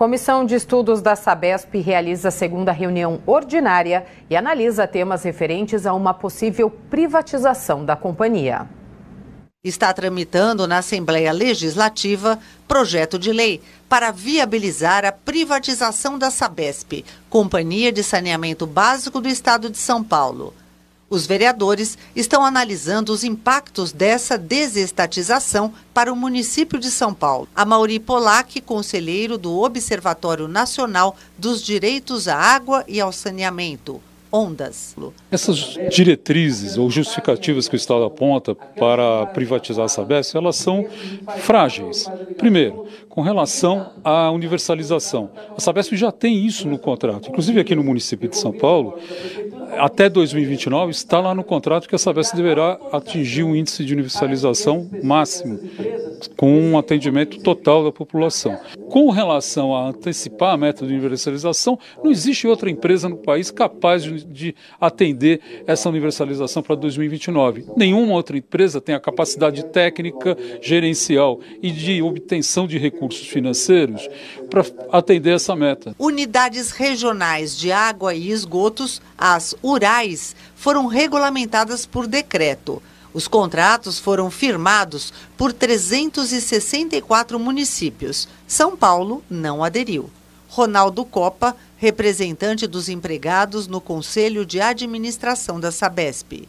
Comissão 0.00 0.46
de 0.46 0.54
Estudos 0.54 1.02
da 1.02 1.14
Sabesp 1.14 1.78
realiza 1.78 2.28
a 2.28 2.30
segunda 2.30 2.72
reunião 2.72 3.20
ordinária 3.26 4.06
e 4.30 4.34
analisa 4.34 4.86
temas 4.86 5.24
referentes 5.24 5.84
a 5.84 5.92
uma 5.92 6.14
possível 6.14 6.70
privatização 6.70 7.84
da 7.84 7.94
companhia. 7.94 8.66
Está 9.62 9.92
tramitando 9.92 10.66
na 10.66 10.78
Assembleia 10.78 11.30
Legislativa 11.32 12.38
projeto 12.66 13.18
de 13.18 13.30
lei 13.30 13.60
para 13.90 14.10
viabilizar 14.10 15.04
a 15.04 15.12
privatização 15.12 16.18
da 16.18 16.30
Sabesp, 16.30 17.04
Companhia 17.28 17.92
de 17.92 18.02
Saneamento 18.02 18.66
Básico 18.66 19.20
do 19.20 19.28
Estado 19.28 19.68
de 19.68 19.76
São 19.76 20.02
Paulo. 20.02 20.54
Os 21.10 21.26
vereadores 21.26 21.98
estão 22.14 22.44
analisando 22.44 23.12
os 23.12 23.24
impactos 23.24 23.90
dessa 23.90 24.38
desestatização 24.38 25.74
para 25.92 26.12
o 26.12 26.16
município 26.16 26.78
de 26.78 26.88
São 26.88 27.12
Paulo. 27.12 27.48
A 27.52 27.64
Mauri 27.64 27.98
Polac, 27.98 28.60
conselheiro 28.60 29.36
do 29.36 29.58
Observatório 29.58 30.46
Nacional 30.46 31.16
dos 31.36 31.62
Direitos 31.62 32.28
à 32.28 32.36
Água 32.36 32.84
e 32.86 33.00
ao 33.00 33.10
Saneamento, 33.10 34.00
ondas. 34.32 34.96
Essas 35.30 35.76
diretrizes 35.90 36.78
ou 36.78 36.90
justificativas 36.90 37.68
que 37.68 37.74
o 37.74 37.76
Estado 37.76 38.04
aponta 38.04 38.54
para 38.54 39.26
privatizar 39.26 39.84
a 39.84 39.88
Sabesp, 39.88 40.36
elas 40.36 40.56
são 40.56 40.86
frágeis. 41.38 42.10
Primeiro, 42.36 42.86
com 43.08 43.20
relação 43.20 43.90
à 44.04 44.30
universalização. 44.30 45.30
A 45.56 45.60
Sabesp 45.60 45.96
já 45.96 46.12
tem 46.12 46.46
isso 46.46 46.68
no 46.68 46.78
contrato. 46.78 47.28
Inclusive 47.28 47.60
aqui 47.60 47.74
no 47.74 47.82
município 47.82 48.28
de 48.28 48.36
São 48.36 48.52
Paulo, 48.52 48.98
até 49.78 50.08
2029 50.08 50.90
está 50.90 51.20
lá 51.20 51.34
no 51.34 51.44
contrato 51.44 51.88
que 51.88 51.94
a 51.94 51.98
Sabesp 51.98 52.34
deverá 52.34 52.78
atingir 52.92 53.42
um 53.42 53.54
índice 53.54 53.84
de 53.84 53.92
universalização 53.92 54.88
máximo, 55.02 55.58
com 56.36 56.60
um 56.60 56.78
atendimento 56.78 57.40
total 57.40 57.84
da 57.84 57.92
população. 57.92 58.58
Com 58.90 59.08
relação 59.10 59.72
a 59.72 59.86
antecipar 59.86 60.54
a 60.54 60.56
meta 60.56 60.84
de 60.84 60.92
universalização, 60.92 61.78
não 62.02 62.10
existe 62.10 62.48
outra 62.48 62.68
empresa 62.68 63.08
no 63.08 63.16
país 63.16 63.48
capaz 63.48 64.02
de, 64.02 64.24
de 64.24 64.54
atender 64.80 65.40
essa 65.64 65.88
universalização 65.88 66.60
para 66.60 66.74
2029. 66.74 67.66
Nenhuma 67.76 68.14
outra 68.14 68.36
empresa 68.36 68.80
tem 68.80 68.92
a 68.92 69.00
capacidade 69.00 69.64
técnica, 69.66 70.36
gerencial 70.60 71.38
e 71.62 71.70
de 71.70 72.02
obtenção 72.02 72.66
de 72.66 72.78
recursos 72.78 73.28
financeiros 73.28 74.08
para 74.50 74.66
atender 74.90 75.36
essa 75.36 75.54
meta. 75.54 75.94
Unidades 75.96 76.72
regionais 76.72 77.56
de 77.56 77.70
água 77.70 78.12
e 78.12 78.28
esgotos, 78.32 79.00
as 79.16 79.54
URAIS, 79.62 80.34
foram 80.56 80.86
regulamentadas 80.86 81.86
por 81.86 82.08
decreto. 82.08 82.82
Os 83.12 83.26
contratos 83.26 83.98
foram 83.98 84.30
firmados 84.30 85.12
por 85.36 85.52
364 85.52 87.38
municípios. 87.38 88.28
São 88.46 88.76
Paulo 88.76 89.22
não 89.28 89.64
aderiu. 89.64 90.08
Ronaldo 90.48 91.04
Copa, 91.04 91.56
representante 91.76 92.66
dos 92.66 92.88
empregados 92.88 93.66
no 93.66 93.80
Conselho 93.80 94.44
de 94.44 94.60
Administração 94.60 95.58
da 95.58 95.70
Sabesp. 95.72 96.48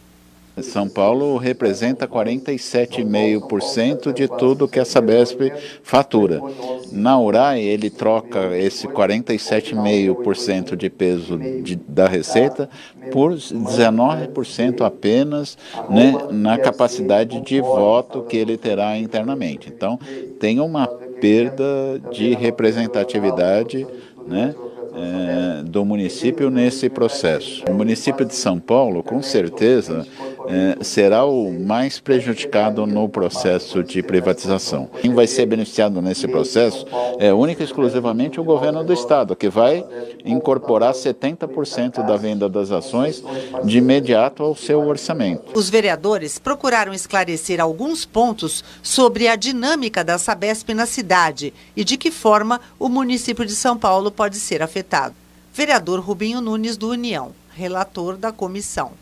São 0.60 0.88
Paulo 0.88 1.36
representa 1.38 2.06
47,5% 2.06 4.12
de 4.12 4.28
tudo 4.28 4.68
que 4.68 4.78
a 4.78 4.84
Sabesp 4.84 5.40
fatura. 5.82 6.42
Na 6.90 7.18
URAI, 7.18 7.62
ele 7.62 7.88
troca 7.88 8.54
esse 8.56 8.86
47,5% 8.86 10.76
de 10.76 10.90
peso 10.90 11.38
de, 11.38 11.76
da 11.76 12.06
receita 12.06 12.68
por 13.10 13.32
19% 13.32 14.82
apenas 14.82 15.56
né, 15.88 16.12
na 16.30 16.58
capacidade 16.58 17.40
de 17.40 17.62
voto 17.62 18.20
que 18.22 18.36
ele 18.36 18.58
terá 18.58 18.98
internamente. 18.98 19.72
Então, 19.74 19.98
tem 20.38 20.60
uma 20.60 20.86
perda 20.86 21.98
de 22.10 22.34
representatividade 22.34 23.86
né, 24.26 24.54
é, 24.94 25.62
do 25.62 25.84
município 25.84 26.50
nesse 26.50 26.88
processo. 26.88 27.64
O 27.68 27.72
município 27.72 28.26
de 28.26 28.34
São 28.34 28.60
Paulo, 28.60 29.02
com 29.02 29.22
certeza, 29.22 30.06
é, 30.48 30.82
será 30.82 31.24
o 31.24 31.52
mais 31.52 32.00
prejudicado 32.00 32.86
no 32.86 33.08
processo 33.08 33.82
de 33.82 34.02
privatização. 34.02 34.88
Quem 35.00 35.14
vai 35.14 35.26
ser 35.26 35.46
beneficiado 35.46 36.00
nesse 36.00 36.26
processo 36.28 36.86
é 37.18 37.32
única 37.32 37.62
e 37.62 37.66
exclusivamente 37.66 38.40
o 38.40 38.44
governo 38.44 38.84
do 38.84 38.92
estado, 38.92 39.36
que 39.36 39.48
vai 39.48 39.84
incorporar 40.24 40.94
70% 40.94 42.06
da 42.06 42.16
venda 42.16 42.48
das 42.48 42.70
ações 42.70 43.22
de 43.64 43.78
imediato 43.78 44.42
ao 44.42 44.54
seu 44.54 44.80
orçamento. 44.86 45.52
Os 45.54 45.68
vereadores 45.68 46.38
procuraram 46.38 46.92
esclarecer 46.92 47.60
alguns 47.60 48.04
pontos 48.04 48.64
sobre 48.82 49.28
a 49.28 49.36
dinâmica 49.36 50.04
da 50.04 50.18
Sabesp 50.18 50.74
na 50.74 50.86
cidade 50.86 51.52
e 51.76 51.84
de 51.84 51.96
que 51.96 52.10
forma 52.10 52.60
o 52.78 52.88
município 52.88 53.44
de 53.44 53.54
São 53.54 53.76
Paulo 53.76 54.10
pode 54.10 54.36
ser 54.36 54.62
afetado. 54.62 55.14
Vereador 55.54 56.00
Rubinho 56.00 56.40
Nunes 56.40 56.76
do 56.76 56.88
União, 56.88 57.32
relator 57.54 58.16
da 58.16 58.32
comissão. 58.32 59.01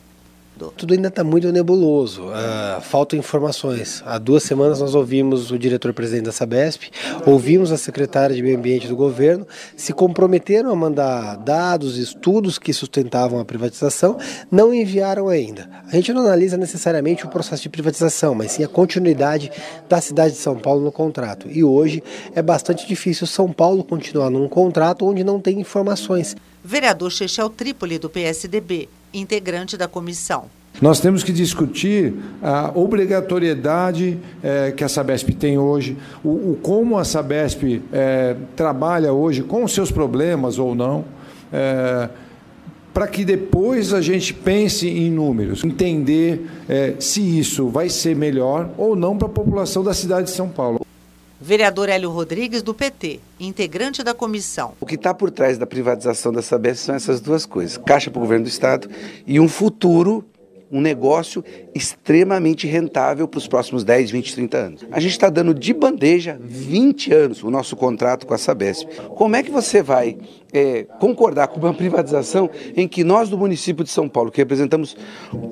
Tudo 0.69 0.95
ainda 0.95 1.09
está 1.09 1.25
muito 1.25 1.51
nebuloso, 1.51 2.25
uh, 2.25 2.81
faltam 2.81 3.19
informações. 3.19 4.03
Há 4.05 4.19
duas 4.19 4.43
semanas 4.43 4.81
nós 4.81 4.95
ouvimos 4.95 5.51
o 5.51 5.59
diretor-presidente 5.59 6.27
da 6.27 6.33
Sabesp, 6.33 6.91
ouvimos 7.27 7.73
a 7.73 7.77
secretária 7.77 8.35
de 8.37 8.43
Meio 8.43 8.59
Ambiente 8.59 8.87
do 8.87 8.95
governo, 8.95 9.47
se 9.77 9.93
comprometeram 9.93 10.71
a 10.71 10.77
mandar 10.77 11.37
dados, 11.37 11.97
estudos 11.97 12.59
que 12.59 12.73
sustentavam 12.73 13.41
a 13.41 13.45
privatização, 13.45 14.19
não 14.51 14.75
enviaram 14.75 15.29
ainda. 15.29 15.69
A 15.87 15.97
gente 15.97 16.13
não 16.13 16.23
analisa 16.23 16.57
necessariamente 16.57 17.25
o 17.25 17.29
processo 17.29 17.63
de 17.63 17.69
privatização, 17.69 18.35
mas 18.35 18.53
sim 18.53 18.65
a 18.65 18.69
continuidade 18.69 19.51
da 19.89 20.01
cidade 20.01 20.35
de 20.35 20.41
São 20.41 20.59
Paulo 20.59 20.83
no 20.83 20.93
contrato. 20.93 21.49
E 21.51 21.65
hoje 21.65 22.03
é 22.35 22.43
bastante 22.43 22.87
difícil 22.87 23.27
São 23.27 23.53
Paulo 23.53 23.83
continuar 23.83 24.31
num 24.31 24.49
contrato 24.49 25.07
onde 25.07 25.25
não 25.25 25.41
tem 25.41 25.61
informações. 25.61 26.37
Vereador 26.63 27.11
Chechel 27.11 27.49
Trípoli, 27.49 27.99
do 27.99 28.11
PSDB, 28.11 28.89
integrante 29.13 29.77
da 29.77 29.89
comissão. 29.89 30.45
Nós 30.81 31.01
temos 31.01 31.23
que 31.23 31.33
discutir 31.33 32.15
a 32.43 32.71
obrigatoriedade 32.75 34.19
é, 34.43 34.73
que 34.73 34.83
a 34.83 34.89
Sabesp 34.89 35.29
tem 35.33 35.59
hoje, 35.59 35.97
o, 36.25 36.29
o 36.29 36.59
como 36.63 36.97
a 36.97 37.05
Sabesp 37.05 37.83
é, 37.93 38.37
trabalha 38.57 39.13
hoje 39.13 39.43
com 39.43 39.65
os 39.65 39.73
seus 39.73 39.91
problemas 39.91 40.59
ou 40.59 40.75
não, 40.75 41.05
é, 41.53 42.09
para 42.95 43.07
que 43.07 43.25
depois 43.25 43.93
a 43.93 44.01
gente 44.01 44.33
pense 44.33 44.89
em 44.89 45.11
números, 45.11 45.63
entender 45.63 46.45
se 46.99 47.39
isso 47.39 47.69
vai 47.69 47.89
ser 47.89 48.17
melhor 48.17 48.69
ou 48.77 48.97
não 48.97 49.17
para 49.17 49.29
a 49.29 49.31
população 49.31 49.85
da 49.85 49.95
cidade 49.95 50.25
de 50.25 50.33
São 50.33 50.49
Paulo. 50.49 50.81
Vereador 51.41 51.89
Hélio 51.89 52.11
Rodrigues, 52.11 52.63
do 52.63 52.75
PT, 52.75 53.19
integrante 53.41 54.03
da 54.03 54.13
comissão. 54.13 54.75
O 54.79 54.85
que 54.85 54.97
está 54.97 55.15
por 55.15 55.31
trás 55.31 55.57
da 55.57 55.67
privatização 55.67 56.33
da 56.33 56.43
Sabesp 56.43 56.85
são 56.85 56.95
essas 56.95 57.21
duas 57.21 57.47
coisas: 57.47 57.79
caixa 57.79 58.11
para 58.11 58.19
o 58.19 58.23
governo 58.23 58.45
do 58.45 58.49
Estado 58.49 58.91
e 59.27 59.41
um 59.41 59.49
futuro 59.49 60.25
um 60.71 60.81
negócio 60.81 61.45
extremamente 61.75 62.67
rentável 62.67 63.27
para 63.27 63.39
os 63.39 63.49
próximos 63.49 63.83
10, 63.83 64.11
20, 64.13 64.35
30 64.35 64.57
anos. 64.57 64.87
A 64.93 65.01
gente 65.01 65.13
está 65.13 65.29
dando 65.29 65.53
de 65.53 65.75
bandeja 65.75 66.39
20 66.41 67.13
anos 67.13 67.43
o 67.43 67.51
nosso 67.51 67.75
contrato 67.75 68.27
com 68.27 68.35
a 68.35 68.39
Sabesp. 68.39 68.87
Como 69.17 69.35
é 69.35 69.43
que 69.43 69.51
você 69.51 69.83
vai 69.83 70.17
é, 70.53 70.85
concordar 70.99 71.49
com 71.49 71.61
uma 71.61 71.73
privatização 71.75 72.51
em 72.77 72.87
que 72.87 73.05
nós 73.05 73.29
do 73.29 73.39
município 73.39 73.85
de 73.85 73.91
São 73.91 74.09
Paulo, 74.09 74.31
que 74.31 74.39
representamos 74.39 74.97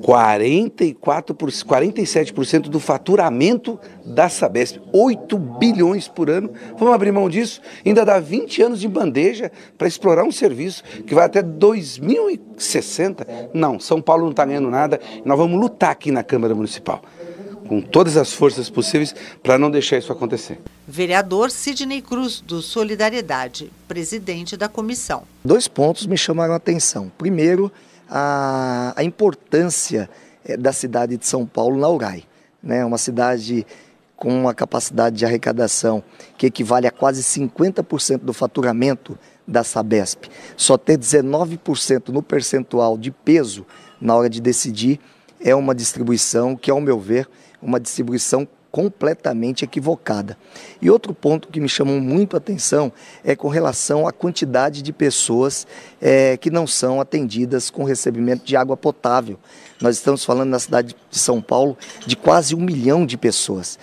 44 0.01 1.35
por, 1.35 1.49
47% 1.49 2.63
do 2.63 2.79
faturamento 2.79 3.79
da 4.05 4.29
Sabesp, 4.29 4.79
8 4.91 5.37
bilhões 5.37 6.07
por 6.07 6.29
ano, 6.29 6.51
vamos 6.77 6.93
abrir 6.93 7.11
mão 7.11 7.29
disso? 7.29 7.61
Ainda 7.85 8.05
dá 8.05 8.19
20 8.19 8.61
anos 8.61 8.79
de 8.79 8.87
bandeja 8.87 9.51
para 9.77 9.87
explorar 9.87 10.23
um 10.23 10.31
serviço 10.31 10.83
que 11.05 11.13
vai 11.13 11.25
até 11.25 11.41
2060? 11.41 13.27
Não, 13.53 13.79
São 13.79 14.01
Paulo 14.01 14.23
não 14.23 14.31
está 14.31 14.45
ganhando 14.45 14.69
nada, 14.69 14.99
nós 15.25 15.37
vamos 15.37 15.59
lutar 15.59 15.91
aqui 15.91 16.11
na 16.11 16.23
Câmara 16.23 16.55
Municipal 16.55 17.01
com 17.69 17.79
todas 17.79 18.17
as 18.17 18.33
forças 18.33 18.67
possíveis 18.67 19.13
para 19.43 19.59
não 19.59 19.69
deixar 19.69 19.99
isso 19.99 20.11
acontecer. 20.11 20.59
Vereador 20.87 21.51
Sidney 21.51 22.01
Cruz, 22.01 22.41
do 22.41 22.63
Solidariedade, 22.63 23.71
presidente 23.87 24.57
da 24.57 24.67
comissão. 24.67 25.21
Dois 25.45 25.67
pontos 25.67 26.07
me 26.07 26.17
chamaram 26.17 26.53
a 26.53 26.57
atenção. 26.57 27.11
Primeiro, 27.15 27.71
a, 28.09 28.91
a 28.95 29.03
importância 29.03 30.09
é, 30.43 30.57
da 30.57 30.73
cidade 30.73 31.15
de 31.15 31.27
São 31.27 31.45
Paulo 31.45 31.79
na 31.79 31.87
URAI. 31.87 32.23
Né? 32.61 32.83
Uma 32.83 32.97
cidade 32.97 33.67
com 34.15 34.33
uma 34.33 34.53
capacidade 34.53 35.15
de 35.15 35.23
arrecadação 35.23 36.03
que 36.39 36.47
equivale 36.47 36.87
a 36.87 36.91
quase 36.91 37.21
50% 37.21 38.17
do 38.17 38.33
faturamento 38.33 39.17
da 39.47 39.63
Sabesp. 39.63 40.25
Só 40.57 40.75
ter 40.75 40.97
19% 40.97 42.09
no 42.09 42.23
percentual 42.23 42.97
de 42.97 43.11
peso 43.11 43.63
na 44.01 44.15
hora 44.15 44.29
de 44.29 44.41
decidir 44.41 44.99
é 45.39 45.55
uma 45.55 45.73
distribuição 45.73 46.55
que, 46.55 46.69
ao 46.69 46.81
meu 46.81 46.99
ver, 46.99 47.27
uma 47.61 47.79
distribuição 47.79 48.47
completamente 48.71 49.65
equivocada. 49.65 50.37
E 50.81 50.89
outro 50.89 51.13
ponto 51.13 51.47
que 51.47 51.59
me 51.59 51.67
chamou 51.67 51.99
muito 51.99 52.35
a 52.35 52.37
atenção 52.37 52.91
é 53.23 53.35
com 53.35 53.47
relação 53.47 54.07
à 54.07 54.11
quantidade 54.11 54.81
de 54.81 54.93
pessoas 54.93 55.65
é, 55.99 56.37
que 56.37 56.51
não 56.51 56.67
são 56.67 57.01
atendidas 57.01 57.69
com 57.69 57.83
recebimento 57.83 58.45
de 58.45 58.55
água 58.55 58.77
potável. 58.77 59.39
Nós 59.81 59.95
estamos 59.95 60.23
falando 60.23 60.49
na 60.49 60.59
cidade 60.59 60.95
de 61.09 61.17
São 61.17 61.41
Paulo 61.41 61.77
de 62.05 62.15
quase 62.15 62.53
um 62.53 62.59
milhão 62.59 63.05
de 63.05 63.17
pessoas. 63.17 63.79